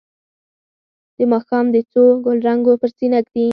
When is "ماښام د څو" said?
1.31-2.03